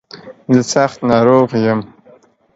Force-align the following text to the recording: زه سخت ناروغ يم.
زه 0.53 0.61
سخت 0.73 0.99
ناروغ 1.09 1.49
يم. 1.65 1.79